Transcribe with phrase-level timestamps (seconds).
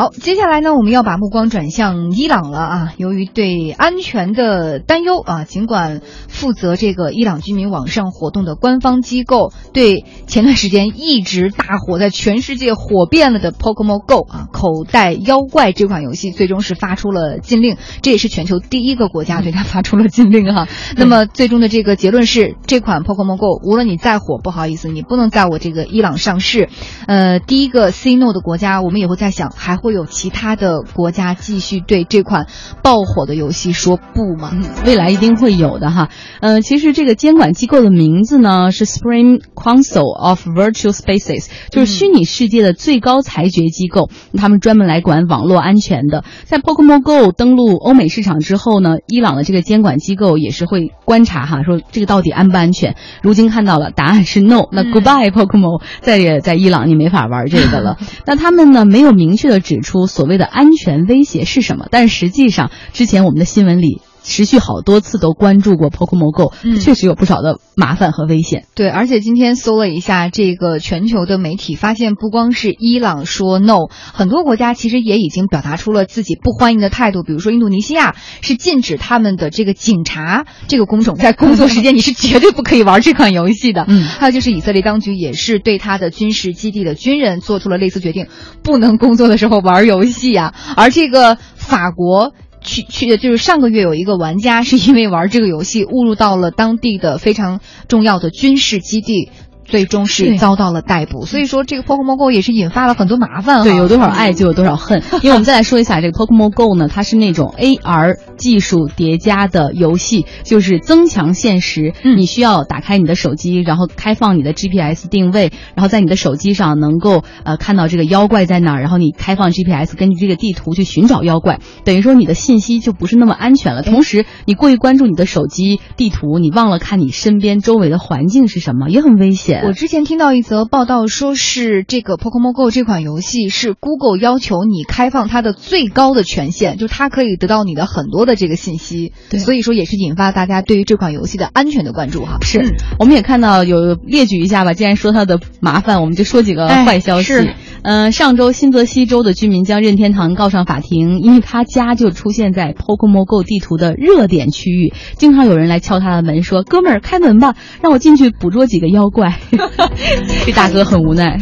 [0.00, 2.92] 好，接下来呢，我们要把目光转向伊朗了啊。
[2.96, 17.76] 由于对安全的担忧啊，尽管负责这个伊朗居民网上活动的官方机构对前段时间一直大火，在全世界火遍了的 Pokemon Go 啊，口袋妖怪这款游戏，最终是发出了禁令。
[18.00, 20.66] 这也是全球第一个国家对它发出了禁令哈。
[20.96, 26.70] 那么最终的这个结论是，这款 Pokemon Go 无论你再火，不好意思，你不能在我这个伊朗上市。
[27.06, 32.46] 呃，第一个 C No 的国家，我们也会在想，还会有其他的国家继续对这款
[32.82, 34.52] 爆火的游戏说不吗？
[34.84, 36.08] 未来一定会有的哈。
[36.40, 46.24] 呃，其实这个监管机构的名字呢是 Supreme Council of Virtual Spaces，就是虚拟世界的最高裁决机构，他们专门来管网络安全的。
[46.44, 52.96] 在 Pokemon Go 登陆欧美市场之后呢，伊朗的这个监管机构也是会观察哈，说这个到底安不安全。
[53.22, 57.98] 如今看到了答案是 No，那 Goodbye Pokemon，再也在伊朗你没法玩这个了。
[58.26, 64.00] 那他们呢没有明确的指出所谓的安全威胁是什么，但实际上之前我们的新闻里。
[64.22, 68.66] 持续好多次都关注过 Pokemon Go，确实有不少的麻烦和危险。
[68.74, 77.22] 对，而且今天搜了一下这个全球的媒体，发现不光是伊朗说 no，很多国家其实也已经表达出了自己不欢迎的态度。
[77.22, 83.84] 比如说印度尼西亚是禁止他们的这个警察这个工种在工作时间 你是绝对不可以玩这款游戏的。
[83.88, 88.26] 嗯，还有就是以色列当局也是对他的军事基地的军人做出了类似决定，
[88.62, 90.54] 不能工作的时候玩游戏啊。
[90.76, 92.32] 而这个法国。
[92.60, 99.30] 去去就是上个月有一个玩家是因为玩这个游戏误入到了当地的非常重要的军事基地。
[99.64, 103.62] 最终是遭到了逮捕，所以说这个 Pokemon Go 也是引发了很多麻烦。
[103.62, 105.02] 对，有多少爱就有多少恨。
[105.22, 111.92] 因为我们再来说一下这个 Pokemon Go 呢，它是那种 AR 技术叠加的游戏，就是增强现实。
[112.16, 121.60] 你需要打开你的手机，然后开放你的 GPS 定位，然后在你的手机上能够呃看到这个妖怪在哪儿，然后你开放 GPS，根据这个地图去寻找妖怪。
[121.84, 123.82] 等于说你的信息就不是那么安全了。
[123.82, 129.49] 同时，你过于关注你的手机地图，你忘了看你身边周围的环境是什么，也很危险。
[129.64, 139.12] 我之前听到一则报道，说是这个 Pokemon Go 这款游戏是 Google 要求你开放它的最高的权限，就它可以得到你的很多的这个信息。
[139.30, 142.38] 对，所以说也是引发大家对于这款游戏的安全的关注哈。
[142.42, 144.72] 是，我们也看到有列举一下吧。
[144.72, 147.24] 既然说它的麻烦，我们就说几个坏消息。
[147.24, 159.38] 是，嗯，上周新泽西州的居民将任天堂告上法庭，因为他家就出现在 Pokemon Go 地图的热点区域，经常有人来敲他的门说：“哥们儿，开门吧，让我进去捕捉几个妖怪。”
[160.44, 161.38] 这大哥很无奈。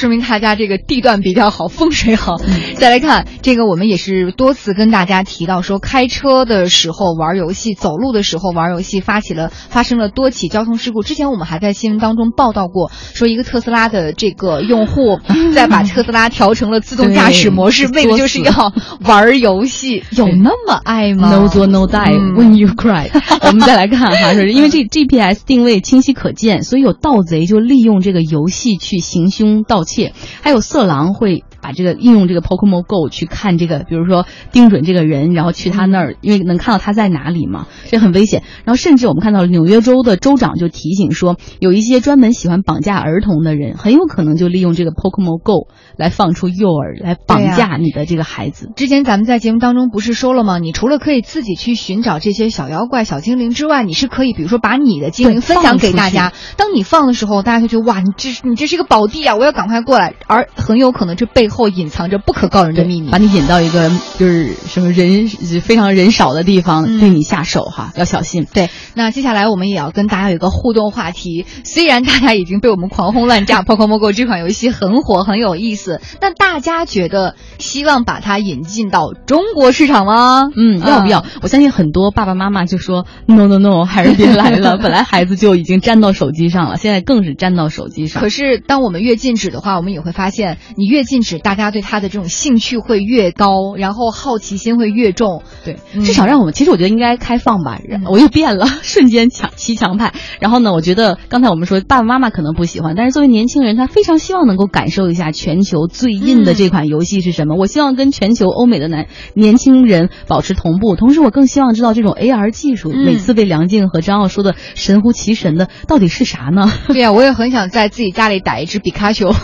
[0.00, 2.40] 说明他家这个地段比较好，风水好。
[2.76, 11.02] 再来看这个，我们也是多次跟大家提到说，开车的时候玩游戏，走路的时候玩游戏，发起了发生了多起交通事故。
[11.02, 15.18] 之前我们还在新闻当中报道过，说一个特斯拉的这个用户
[15.54, 18.72] 在把特斯拉调成了自动驾驶模式，为的就是要
[19.04, 20.02] 玩游戏。
[20.16, 23.10] 有那么爱吗？No 作 No die when you cry。
[23.46, 29.80] 我们再来看哈，说因为这 GPS 定位清晰可见，所以有盗贼就利用这个游戏去行凶盗。
[29.80, 38.42] 盗切，还有色狼会把这个应用这个 Pokemon Go 去看这个，比如说盯准这个人，然后去他那儿，因为能看到他在哪里嘛，这很危险。
[38.64, 48.70] 然后甚至我们看到纽约州的州长就提醒说，有一些专门喜欢绑架儿童的人，很有可能就利用这个 Pokemon Go 来放出诱饵，来绑架你的这个孩子。
[48.76, 50.58] 之前咱们在节目当中不是说了吗？
[50.58, 56.34] 你除了可以自己去寻找这些小妖怪、小精灵之外，你是可以比如说把你的精灵分享给大家。
[56.58, 59.70] 当你放的时候，大家就觉得哇，你这你这是一个宝地啊，我要赶。
[59.70, 68.46] 快过来，而很有可能这背后隐藏着不可告人的秘密，把你引到一个就是什么人非常人少的地方，对你下手哈，要小心。
[68.52, 71.44] 对，那接下来我们也要跟大家有一个互动话题。
[71.64, 80.50] 虽然大家已经被我们狂轰乱炸，《Pokemon Go》这款游戏很火很有意思，但大家觉得希望把它引进到中国市场吗？
[80.56, 81.24] 嗯，要不要？
[81.42, 84.76] 我相信很多爸爸妈妈就说 No No No，还是别来了。
[84.82, 88.20] 本来孩子就已经粘到手机上了，现在更是粘到手机上。
[88.20, 89.60] 可是当我们越禁止的。
[89.60, 95.42] 话我们也会发现，你越禁止，大家对他的这种兴趣会越高，然后好奇心会越重。
[95.66, 97.78] 对，至少让我们，其实我觉得应该开放吧。
[98.06, 100.14] 我又变了，瞬间强骑强派。
[100.40, 107.49] 然后呢，我觉得刚才我们说爸爸妈妈可能不喜欢，但是作为年轻人，他非常希望能够感受一下全球最硬的这款游戏是什么。
[107.56, 116.70] 我希望跟全球欧美的男年轻人保持同步，同时我更希望知道这种 AR 技术，每次被梁静和张奥说的神乎其神的，到底是啥呢？
[116.88, 119.30] 对呀，我也很想在自己家里打一只比卡丘。